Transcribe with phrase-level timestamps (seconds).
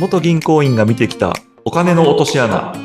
[0.00, 2.72] 元銀行員が見てきたお金の落とし穴「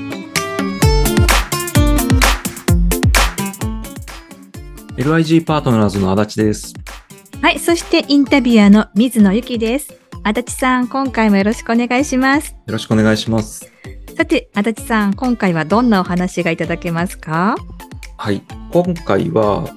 [4.97, 6.74] LIG パートナーズの足立です
[7.42, 9.93] はい、そしてインタビュアーの水野ゆきです。
[10.23, 12.51] 足立さん、今回もよろしくお願いします。
[12.51, 13.71] よろしくお願いします
[14.18, 17.55] さて、足立さん、今回はどんなお話がいただけますか？
[18.18, 18.41] はい
[18.71, 19.70] 今回は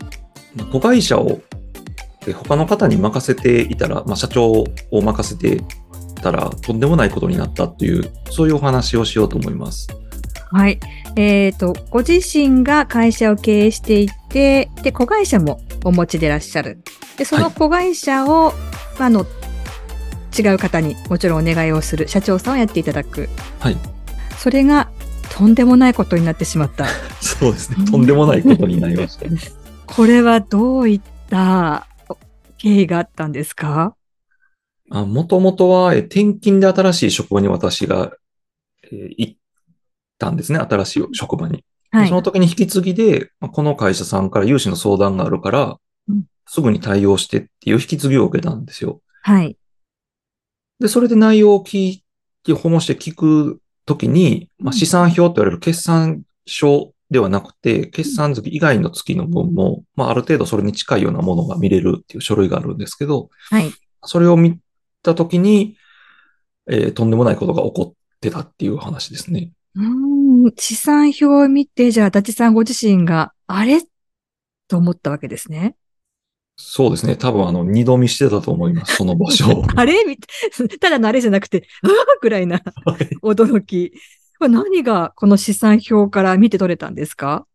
[0.57, 1.41] まあ子会社を
[2.27, 5.63] え他の方に任せていたら、まあ、社長を任せて
[6.19, 9.89] たらとんでもないことになったっていうそういうお話をしようと思います
[10.51, 10.81] はい。
[11.17, 16.83] えっ、と、ご自身が会社を経営していて、で、子会社もお持ちでいらっしゃる。
[17.19, 18.55] で、その子会社を、
[18.99, 19.27] まああの、
[20.39, 23.29] 違う方にもちろんお願いをする社長さんをやっていただく。
[23.59, 23.77] はい
[24.39, 24.89] それが、
[25.31, 26.87] とんでもないことになってしまった。
[27.21, 29.27] そうですねとんでもないことになりました
[29.87, 31.87] これはどういった
[32.57, 33.95] 経緯があったんですか？
[34.91, 38.13] もともとはえ転勤で新しい職場に私が、
[38.85, 39.37] えー行っ
[40.19, 40.59] たんですね。
[40.59, 41.65] 新しい職場に。
[41.91, 42.15] はいそ。
[42.15, 45.77] の時に引き継ぎで、まあこの会社さんから融資の相談があるから、
[46.09, 49.03] うんすぐに対応してっていう引き継ぎを受けたんですよ。
[49.21, 49.59] はい。
[50.81, 52.05] で、それで内容を聞い
[52.43, 63.71] て、訪問して聞くときに、まあ、うん資産表って言われる決算書ではなくて、決算月以外の月の分も、まあ、ある程度それに近いようなものが見れるっていう書類があるんですけど、はい。
[64.05, 64.59] それを見
[65.09, 65.77] たときに、
[66.71, 69.53] えーとんでもないことが起こってたっていう話ですね。
[69.75, 73.81] うーん、資産表を見て、じゃあ、足立さんご自身が、あれ？
[74.69, 75.77] と思ったわけですね。
[76.57, 77.17] そうですね。
[77.17, 78.97] 多分あの、二度見してたと思います。
[78.97, 79.65] その場所を。
[79.77, 80.05] あれ？
[80.05, 80.27] みた
[80.81, 82.61] ただのあれじゃなくて、 ああぐらいな
[83.23, 83.93] 驚き。
[84.41, 87.47] 何がこの資産表から見て取れたんですか？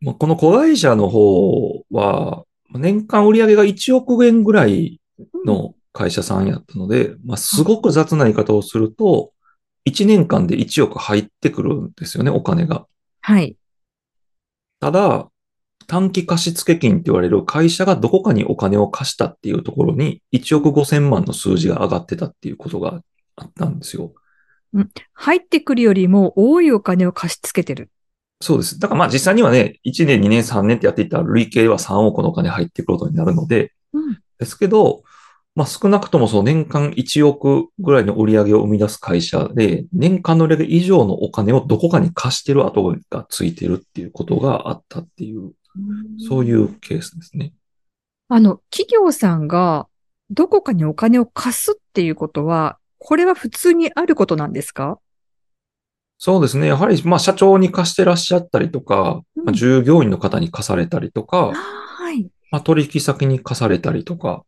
[0.00, 5.00] まあこの子会社の方は、年間売上が1億円ぐらい
[5.44, 9.32] の会社さんやったので、まあ、すごく雑な言い方をすると、
[9.88, 12.86] 1年間で1億入ってくるんですよね、お金が。
[13.20, 13.56] はい。
[14.80, 15.28] ただ、
[15.86, 23.02] 短期貸付金って言われる会社がどこかにお金を貸したっていうところに1億5千万の数字が上がってたっていうことが
[23.36, 24.12] あったんですよ。
[25.12, 27.90] 入ってくるよりも多いお金を貸し付けてる。
[28.40, 28.78] そうです。
[28.78, 34.18] だからまあ実際にはね、1年、2年、3年ってやっていったら累計は3億のお金入ってくることになるので、うん。
[34.38, 35.02] ですけど、
[35.54, 45.52] まあ少なくともその年間1億ぐらいの売り上げを生み出す会社で、年間の売り上げ以上のお金をどこかに貸してる跡がついてるっていうことがあったっていう、
[46.28, 47.52] そういうケースですね。
[48.28, 49.88] あの、企業さんが
[50.30, 54.98] どこかにお金を貸すっていうことは、これは普通にあることなんですか？
[56.18, 56.68] そうですね。
[56.68, 62.30] やはり、まあ社長に貸してらっしゃったりとか、うんまあ、従業員の方に貸されたりとあか、はい。
[62.50, 64.42] まあ取引先に貸されたりとか、うん。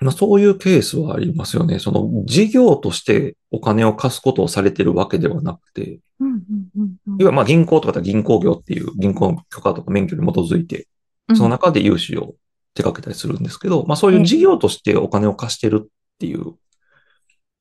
[0.00, 1.78] まあ、そういうケースはありますよね。
[1.80, 6.28] その事業としてお金を貸すことをされてるわけではなくて、うん。
[6.28, 6.42] うん。
[6.74, 6.84] うん。
[6.84, 10.86] いわゆるまあ銀行とか銀行業っていう銀行の許可とか免許に基づいて、
[11.34, 12.34] その中で融資を
[12.74, 15.88] 手掛けたりするんですけど、まあそういう事業としてお金を貸してるっ
[16.18, 16.54] ていう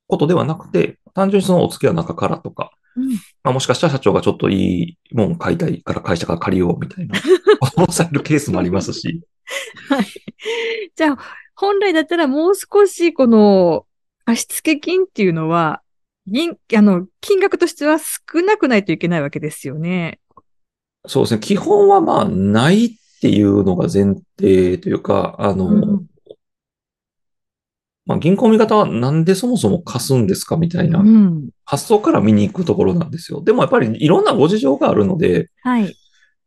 [0.07, 3.09] ことではなくて、単純にそのお付き合いの中からとか、うん
[3.43, 7.15] まあもしかしたら社長がちょっといいもん買いたいから会社から借りようみたいな、
[7.75, 9.21] そうされるケースもありますし、
[9.89, 10.05] はい。
[10.95, 11.17] じゃあ、
[11.57, 13.85] 本来だったらもう少しこの
[14.25, 15.81] 貸付金っていうのは、
[16.27, 20.19] 銀、あの、金額としては少なくないといけないわけですよね。
[21.07, 21.39] そうですね。
[21.39, 22.89] 基本はまあ、ないっ
[23.21, 26.05] ていうのが前提というか、あの、うん
[28.05, 31.49] まあ、銀行見方はなんでそもそも貸すんですかみたいなうん。
[31.65, 33.41] 発想から見に行くところなんですよ。
[33.41, 35.93] でもやっぱりいろんなご事情があるので、はい。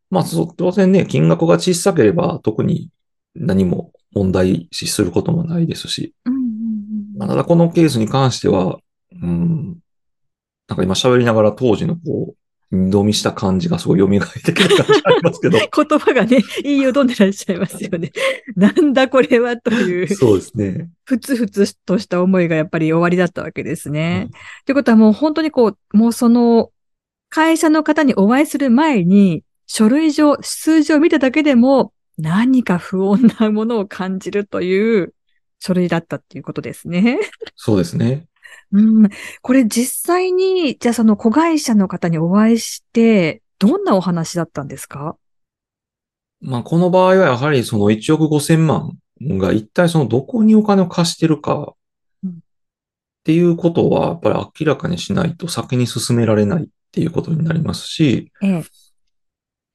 [0.09, 0.25] まあ、
[0.57, 2.89] 当然ね、金額が小さければ特に
[3.35, 6.43] 何も問題視することもないですし、うんうん
[7.19, 8.79] まあ、ただこのケースに関しては、
[9.13, 9.79] うん、
[10.69, 12.35] なんか今喋りながら当時のこう、
[12.73, 14.11] 二度見した感じがすごい蘇っ
[14.43, 18.13] てくる感じがありますけど、 言葉がね、言いよどんでらっしゃいますよね。
[18.55, 20.89] なんだこれはという、そうですね。
[21.05, 24.27] ふつふつとした思いがやっぱり終わりだったわけですね。
[24.27, 24.31] うん
[24.67, 26.71] ということはもう本当にこう、もうその、
[27.29, 35.15] 会社の方にお会いする前に、書類上、数字を見ただけでも、何か不穏なものを感じるという
[35.59, 37.19] 書類だったっていうことですね。
[37.57, 38.27] そうですね。
[38.73, 39.09] うん。
[39.43, 45.17] これ実際に、じゃあその子会社の方にお会いして、どんなお話だったんですか？
[46.41, 51.75] まあ、この場合はやはりその1億5千万が一体そのどこにお金を貸してるか
[52.25, 52.35] うんっ
[53.23, 58.65] ていうことはやっぱり明らかにしないと先に進められないっていうことになりますし、え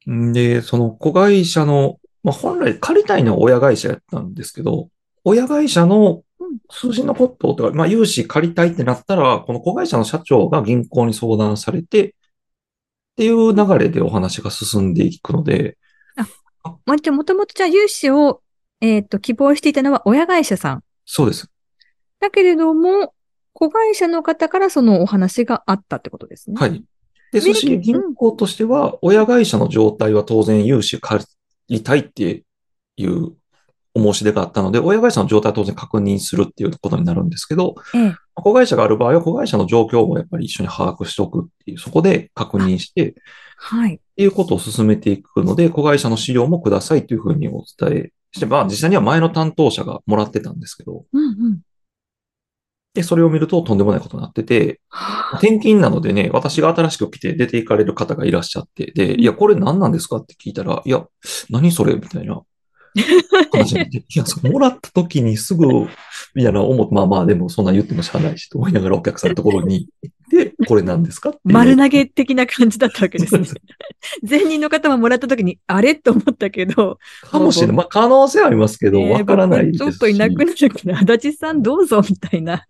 [0.07, 0.11] え。
[0.11, 4.89] んで、その子会社の、まあ、本来借りたいのは親会社やったんですけど、
[5.23, 12.11] 親会社のうん数字のこととか、まあ、融資借りたいってなったら、この子会社の社長が銀行に相談されて、っ
[13.17, 15.77] ていう流れでお話が進んでいくので。
[16.63, 18.41] あ、まじゃもともとじゃあ融資を、
[18.81, 20.83] えっ、と、希望していたのは親会社さん。
[21.05, 21.47] そうです。
[22.19, 23.13] だけれども、
[23.53, 26.57] 子会社の方からそのお話があったってことですね。
[26.57, 26.83] はい。
[27.31, 31.23] で、そして銀行としては、親会社の状態は当然融資借
[31.69, 32.43] りたいって
[32.97, 33.33] いう
[33.93, 43.15] お申し出があったので、親会社の状態は当然確認するっていうことになるんですけど、ええ、子会社がある場合は、子会社の状況もやっぱり一緒に把握しておくっていう、そこで確認して、
[43.57, 43.95] はい。
[43.95, 51.59] っていうことを進めていくので、子会社の資料もくださいというふうにお伝えして、まあ実際には前の担当者がもらってたんですけど、うんうん、
[52.95, 54.79] で、それを見るととんでもないことになってて、
[55.33, 61.05] 転勤なのでね、私が新しく来て出て行かれる方がいらっしゃって、で、いや、これ何なんですかって聞いたら、いや、
[61.49, 62.41] 何それみたいな
[63.51, 65.67] 話 にいや、そもらった時にすぐ、
[66.33, 73.45] みたいな思って、まあまあ、でもそんな言ってもしゃあないしと思いながらお客さんのところに行って、これ何ですか丸投げ的な感じだったわけですね。
[74.27, 75.95] 前任の方ももらった時に、あれ？
[75.95, 76.99] と思ったけど。
[77.21, 77.75] かもしれない。
[77.75, 82.65] まあ、可能性ありますけど、わ、えー、からないですちょっといなくなるから、足立さんどうぞ、みたいな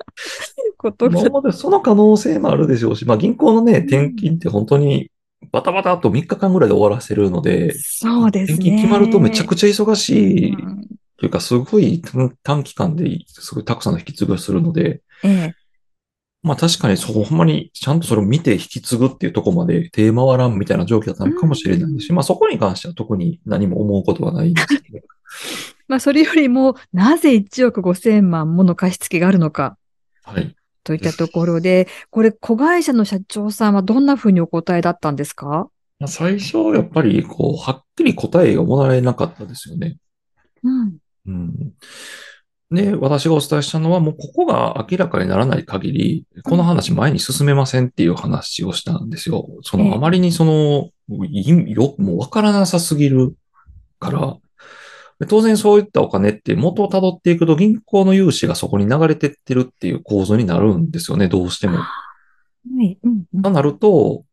[0.78, 1.54] ことが。
[1.54, 5.12] その可能性もあるでしょうし、まあ、銀行のね、転勤って本当に
[5.52, 8.76] バタバタと3日間ぐらいで終わらせるので、そうですね。
[8.78, 10.58] 決まるとめちゃくちゃ忙しい、
[11.18, 12.02] というか、すごい
[12.44, 15.54] 短期間ですごいたくさんの引き継ぎをするので、ええ、
[16.44, 25.00] まあ確かにそこほんまにちゃんとそれを見て引き継ぐっていうとこまで手回らんみたいな状況だったのかもしれないし、うん、まあそこに関しては特に何も思うことはないんですけど。
[25.88, 29.78] まあそれよりも、なぜ1億5千万もの貸付があるのか。
[30.24, 30.56] はい。
[30.86, 35.68] といったところで、これ、子会社の社長さんはどんなふうにお答えだったんですか？
[36.08, 39.98] 最初、やっぱり、こう、はっきり答えがもらえなかったですよね。
[40.64, 40.98] うん。
[41.26, 41.74] うん。
[42.70, 49.48] で、私がお伝えしたのは、もうここが明らかにならない限り、この話前に進めませんっていう話をしたんですよ。
[49.64, 53.36] その、あまりにその、よ、もうわからなさすぎる
[54.00, 54.38] から、
[55.28, 61.78] 当然そういったお金って元を辿っていくと銀行の融資がそこに流れてってるっていう構造になるんですよね、どうしても。
[61.78, 61.86] は
[62.82, 62.98] い。
[63.02, 64.26] うんうん、となると、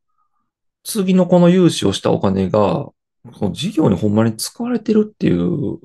[0.84, 2.94] 次のこの融資をしたお金が、こ
[3.42, 5.78] の事業にほんまに使われてるっていう、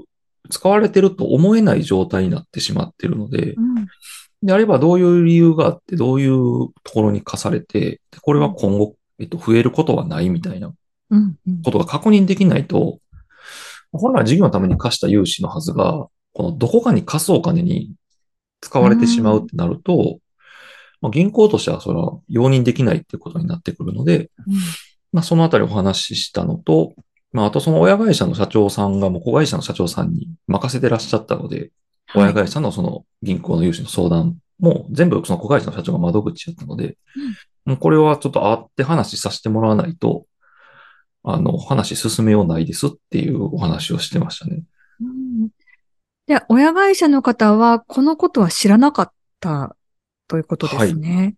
[0.50, 3.88] 使われてると思えない状態になってしまってるので、うん、
[4.42, 10.74] であればどういう理由があって、どういうところに課されて、これは今後、えっと、増えることはないみたいな
[11.64, 13.00] ことが確認できないと、
[13.92, 17.92] 本来事業のために貸した融資のはずが、このどこかに貸すお金に
[18.62, 20.20] 使われてしまうってなると、
[21.02, 24.56] まあ、銀行としてはそれは容認できないっていうことになってくるので、うん、
[25.12, 26.94] まあ、そのあたりお話ししたのと、
[27.32, 31.72] まあ、あとその親会社の社長さんがもう子会社の社長さんに任せてらっしゃったので、
[32.16, 36.98] 親会社のその銀行の融資の相談も全部その子会社の社長が窓口やったので、
[37.66, 40.26] うん、もうこれはちょっと会って話させてもらわないと、
[41.24, 44.64] あの、話進めようないですっていうお話をしてましたね。
[45.02, 45.50] うん、
[46.28, 49.76] で、親会社の方は、このことは知らなかった
[50.28, 51.16] ということですね。
[51.16, 51.36] はい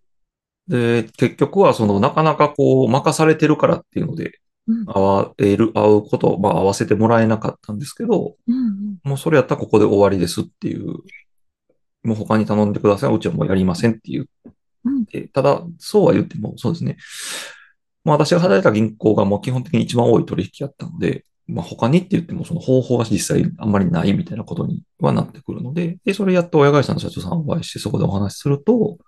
[0.68, 4.38] で、結局はその、なかなかこう、任されてるからっていうので、
[4.86, 10.86] 会われる、会うこと、まあ、会わせてもらえなかったんですけど、うんうん、もうそれやったらここで終わりですっていう、
[12.04, 13.14] もう他に頼んでください。
[13.14, 14.28] うちはもうやりませんっていう。
[14.84, 16.96] うん、ただ、そうは言っても、そうですね。
[18.04, 28.98] まあ私が働いた銀行がもう基本的に一番多い取引やったので、まあ他にって言ってもその方法が実際あんまりないみたいなことにはなってくるので、で、それやっと親会社の社長さんをお会いしてそこでお話しすると、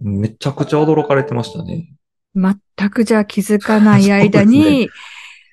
[0.00, 1.92] めちゃくちゃ驚かれてましたね。
[2.34, 4.88] 全くじゃあ気づかない間に、 ね、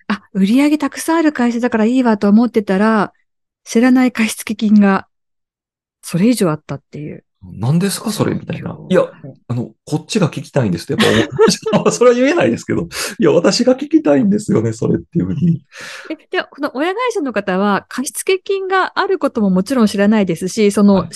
[0.07, 3.13] あ、売上たくさんある会社だからいいわと思ってたら、
[3.63, 5.07] 知らない貸付金が
[6.01, 7.23] それ以上あったっていう。
[7.41, 8.77] 何ですかそれみたいな。
[8.89, 9.03] いや、
[9.53, 11.27] あの、こっちが聞きたいんですってやっ
[11.83, 11.91] ぱ。
[11.93, 12.87] それは言えないですけど。
[13.19, 15.63] いや、私が聞きたいんですよね、それっていうふうに。
[16.09, 21.09] え、では、この親会社の方は、貸付金があることももちろん知らないですし、その、はい、っ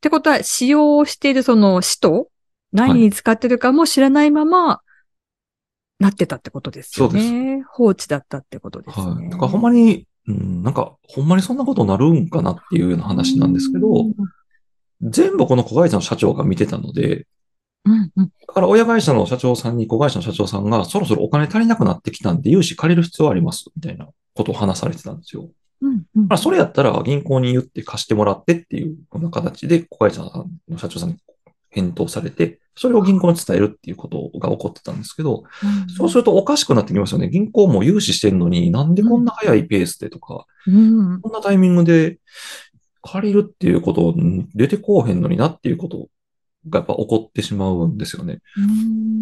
[0.00, 2.28] てことは、使用しているその使途
[2.72, 4.80] 何に使ってるかも知らないまま、
[6.00, 7.20] なってたってことですよね。
[7.20, 7.68] そうです。
[7.70, 9.06] 放置だったってことですね。
[9.06, 9.30] はい。
[9.30, 14.06] だからほんまに、うん、なんか、ほんまにそんなことになるんかなっていうような話なんですけど、
[15.00, 17.26] 全部この子会社の社長が見てたので、
[17.84, 25.48] うんうん、だから親会社の社長さんに子会社の社長さんがそろそろお金足りなくなってきたんで融資借りる必要ありますみたいなことを話されてたんですよ。
[25.80, 31.16] うんうん、それやったら銀行に言って貸してもらってっていうこの形で子会社の社長さんに
[31.70, 37.28] 返答されて、それを銀行に伝えるっていうことが起こってたんですけど、うん、そうするとおかしくなってきますよね。
[37.28, 42.18] 銀行も融資してるのになんでこんな早いペースでとか、うん、こんなタイミングで
[43.02, 44.14] 借りるっていうこと
[44.54, 46.08] 出てこうへんのになっていうこと
[46.68, 48.40] がやっぱ起こってしまうんですよね。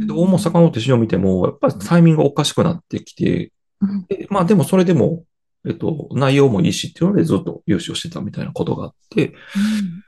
[0.07, 5.25] どうも遡って資料見ても、やっぱりタイミングがおかしくなってきて、うん、まあでもそれでも、
[5.67, 9.35] えっと、内容もいいしっていうのでずっと融資をしてたみたいなことがあって、うん、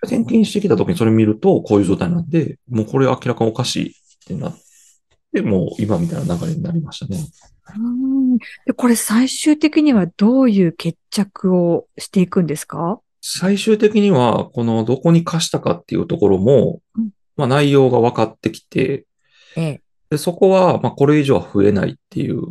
[0.03, 3.95] 転勤してきた時にそれ見るとこういう状態なんで、もうこれ明らかにおかしいっ
[4.27, 4.57] てなっ
[5.33, 7.19] て、もう今みたいな流れになりましたね。
[7.77, 8.39] うん。
[8.39, 13.01] でこれ最終的にはどういう決着をしていくんですか？
[13.21, 19.07] 最終的には、このどこに貸したかっていうところも、うん、まあ内容が分かってきて、
[19.57, 22.43] ええ、でそこは、まあこれ以上は増えないっていう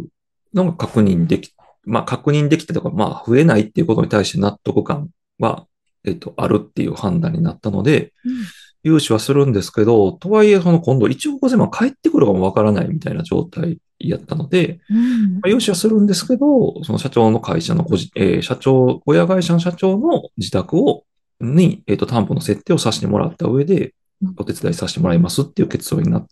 [0.53, 1.53] のが確認でき、
[1.83, 5.67] まあ確認できたとか、まあ増えないっていうことに対して納得感は、
[6.05, 8.45] えっと、あるっていう判断になったので、うん、
[8.83, 21.03] 融資はするんですけど、とはいえ、その今度1億5000万返ってくるかもわからないみたいな状態やったので、うん、まあ、融資はするんですけど、その社長の会社の個人、えー、社長、親会社の社長の自宅を、
[21.39, 23.93] に、えっ、ー、と、担保の設定をさせてもらった上で、
[24.37, 26.27] お手伝いさせてもらいますっていう結論になっ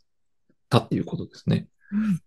[0.70, 1.68] たっていうことですね。
[1.92, 2.18] うん、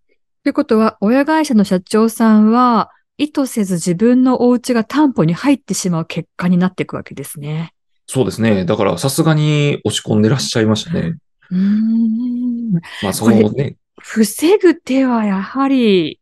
[0.43, 7.73] ということは、親会社の社長さんは、意図せず自分のお家が担保に入ってしまう結果になっていくわけですね。
[8.07, 8.63] そうですね。
[8.63, 11.15] だからさすがに押し込んでらっしゃいましたね。
[11.51, 12.71] うん。
[13.03, 13.75] まあそのね。
[13.99, 16.21] 防ぐ手はやはり、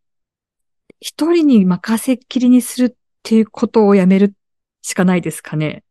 [1.00, 4.34] 一人に任せっきりにするっていうことをやめる
[4.82, 5.84] しかないですかね。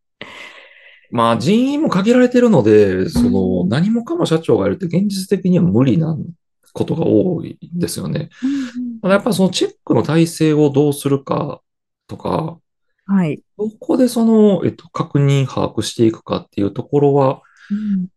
[1.10, 6.16] まあ人員も限られてるので、その何もかも社長がやるって現実的には無理な
[6.72, 8.30] ことが多いんですよね。
[9.02, 11.60] うん、やっぱそのチェックの体制をどうするか
[12.06, 12.58] とか、
[13.06, 13.40] はい。
[13.56, 17.40] どこでその、えっと、確認、把握していくかっていうところは、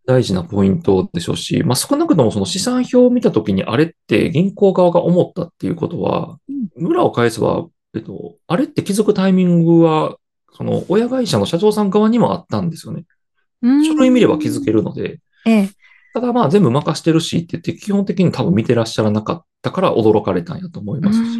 [0.05, 6.37] 大事なポイントでしょうし、うん、まあ少なくともその資産表を見たときにあれって銀行側が思ったっていうことは、
[6.77, 10.17] うん、裏を返せば、えっと、あれって気づくタイミングは、
[10.53, 13.05] その親会社の社長さん側にもあったんですよね。
[13.61, 15.19] 書類見れば気づけるので。
[15.45, 15.69] ええ。
[16.13, 21.39] ただまあ全部任してるしって言って基本的に多分見てらっしゃらなかったから驚かれたんやと思いますし。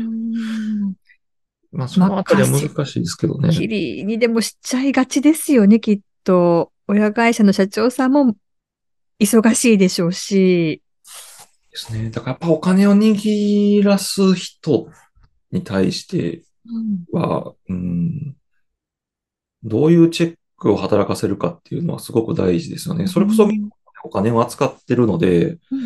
[1.72, 3.50] まあ、そのあたりは難しいですけどね。
[3.50, 6.72] きりにでもしちゃいがちですよね、きっと。
[6.88, 8.36] 親会社の社長さんも
[9.20, 10.82] 忙しいでしょうし。
[11.72, 12.10] ですね。
[12.10, 14.89] だからやっぱお金を握らす人
[15.51, 16.44] に対して
[17.12, 18.36] は、うん、うん、
[19.63, 23.08] どういうチェックを働かせるかっていうのはすごく大事ですよね。
[23.08, 23.48] それこそ
[24.04, 25.82] お金を扱ってるので、うん、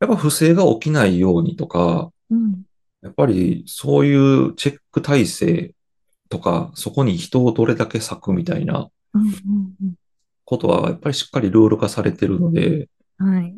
[0.00, 2.62] やっぱ不正が起きないようにとか、うん。
[3.02, 5.74] やっぱりそういうチェック体制
[6.28, 8.90] とか、そこに人をどれだけ割くみたいな
[10.44, 13.54] ことは、やっぱりしっかりルール化されてるので、はい。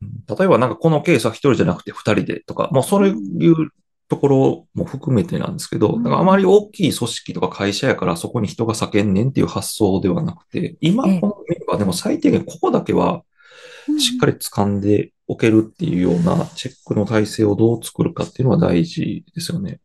[0.00, 3.70] 例えばなんかこのケースは一人じゃなくて二人でとか、もうそういう
[4.08, 13.22] ところも含めてなんですけど、だからあまり大きい組織とか会社やからそこに人が叫んねんっていう発想ではなくて、今このメンバーでも最低限ここだけは
[13.98, 19.80] しっかり掴んで置けるっていうようなチェックの体制をどう作るかっていうのは大事ですよね。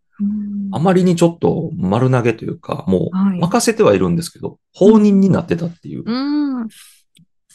[0.72, 6.03] あまりにちょっと丸投げというか、もう任せてはいるんですけど、放任になってたっていう。
[6.06, 6.68] うん、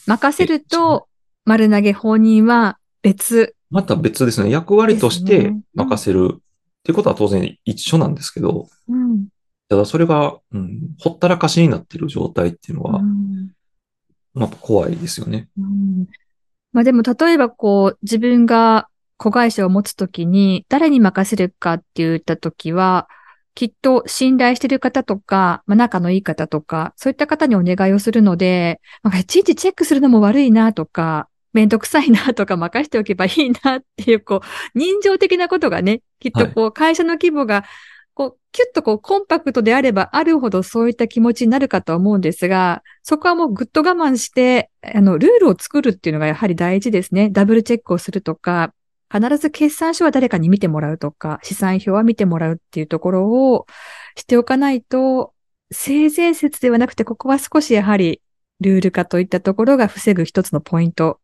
[0.05, 1.07] 任せると
[1.45, 3.55] 丸投げ放任は別。
[3.71, 4.51] また別ですね。
[4.51, 6.41] 役割として任せる
[6.79, 9.27] っていうことは当然一緒なんですけど、うん、
[9.67, 13.51] ただそれが、うん、ほったらかしになっている状態っていうのは、うん、
[14.33, 15.47] まあ怖いですよね。
[15.57, 16.07] うん。
[16.71, 23.09] まあでも例えばこう自分が子会社を持つときに誰に任せるかって言ったときは、
[23.53, 37.63] きっと信頼してる方とか、まあ、仲のいい方とか、そういった方にお願いをするので、まあ、いちいちチェックするのも悪いなとか、めんどくさいなとか任しておけばいいなっていう、こう、人情的なことがね、きっとこう、会社の規模が
[38.19, 47.29] こう、キュッとこう、コンパクトであればあるほどそういった気持ちになるかと思うんですが、そこはもうぐっと我慢して、あの、ルールを作るっていうのがやはり大事ですね。
[47.29, 48.73] ダブルチェックをするとか、
[49.09, 53.67] 必ず決算書は誰かに見てもらうとか、資産表は見てもらうっていうところを
[54.17, 55.33] しておかないと、
[55.71, 58.21] 性善説ではなくて、ここは少しやはり
[58.59, 61.21] ルール化といったところが防ぐ一つのポイント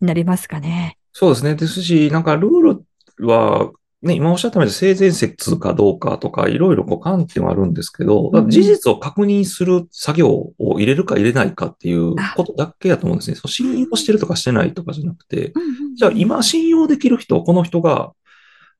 [0.00, 0.98] になりますかね。
[1.12, 1.54] そうですね。
[1.54, 2.84] ですし、なんかルー
[3.18, 3.70] ルは
[4.02, 13.36] ね、今おっしゃったように性善説かどうかとか、いろいろこう観点はあるんですけど、事実を確認する作業を入れるか入れないかっていうことだけやと思うんですね。
[13.36, 15.52] そう信用してるとかしてないとかじゃなくて、
[15.96, 18.12] じゃあ今信用できる人、この人が、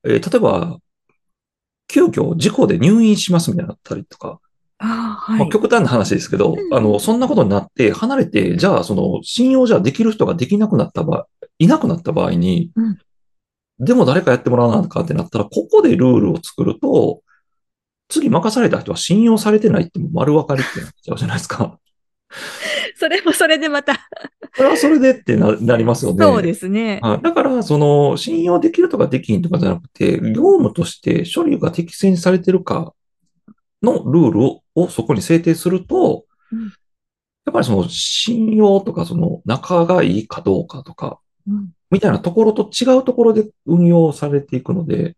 [0.05, 0.79] えー、例えば、
[1.89, 4.41] 急遽事故で入院しますみたいなったりとか、
[4.79, 11.27] はい、まあ、極端な話ですけど、あの、そんなことになって離れて、じゃあその信用じゃできる人ができなくなった場合、
[11.59, 12.99] いなくなった場合に、うん、
[13.79, 17.23] でも誰かやってもらわなかってなったら、ここでルールを作ると、
[18.09, 21.79] 次任された人は信用されてないって丸分かりってなっちゃうじゃないですか。
[22.99, 24.09] それもそれでまた。
[24.55, 26.25] それはそれでってななりますよね。
[26.25, 27.01] そうですね。
[27.23, 32.95] だから、その、信用できるとかできんとかじゃなくて、業務として処理が適正にされてるか
[33.83, 36.69] のルールををそこに制定すると、うん、や
[37.51, 41.19] っぱりその信用とかその仲がいいかどうかとか、
[41.91, 45.17] みたいなところと違うところで運用されていくので、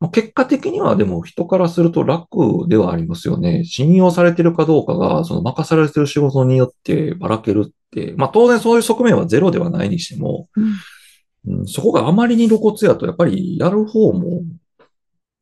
[0.00, 3.64] うん、結果的にはでも人からすると楽ではありますよね。
[3.64, 10.48] 信用されてるかどうかが、その任されてる仕事によってばらけるって、まあ当然そういう側面はゼロではないにしても、
[11.46, 14.42] うん、うん、そこがあまりに露骨やと、やっぱりやる方も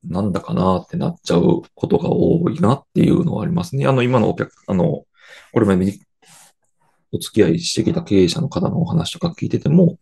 [0.07, 3.87] なんだかなってなっちゃうことが多いなっていうのはありますね。
[3.87, 5.05] あの、今のお客、あの、
[5.53, 6.01] これまでに
[7.13, 9.99] お付き合いしてきた経営者の方のお話とか聞いてても、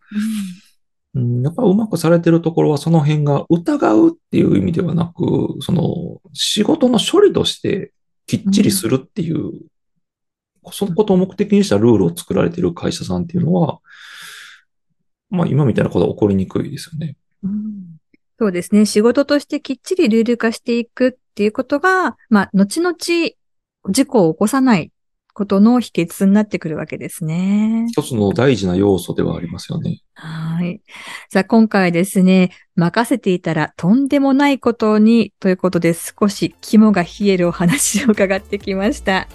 [1.15, 7.93] うん、うん、やっぱうまくされてるところはその辺が疑うっていう意味ではなく、その仕事の処理として
[8.27, 9.53] きっちりするっていう、うん、
[10.73, 13.81] そのことを目的にしたルールを作られている会社さんっていうのは、
[15.29, 17.17] まあ今みたいなことは起こりにくいですよね。
[18.43, 18.87] うんそうですね。
[18.87, 23.37] 仕事としてきっちりルール化していくっていうことが、まあ、後々事
[24.05, 24.91] 故を起こさない
[25.33, 27.87] ことの秘訣になってくるわけですね。
[27.89, 30.01] 一つの大事な要素ではありますよね。
[30.15, 30.81] はい。
[31.31, 39.29] さあ、今回ですね、任せていたらとんでもないことにということで少し肝が冷えるお話を伺ってきました。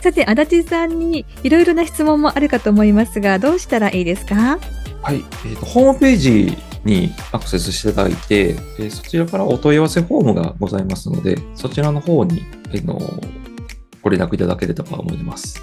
[0.00, 4.58] さて、足立さんにいろいろな質問もあるかと思いますが、どうしたらいいですか？
[5.02, 6.56] はい、えーと、ホームページ
[6.86, 12.98] にアクセスしていただいて、えー、そちらからお問い合わせフォームがございますので、そちらの方に、えー、の
[14.00, 15.62] ご連絡いただければと思います。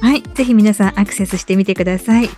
[0.00, 0.22] はい。
[0.34, 2.28] ぜひ皆さんアクセスしてみてください。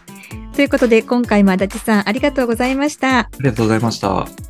[0.54, 3.18] ということで、今回も足立さんありがとうございました。
[3.20, 4.45] ありがとうございました。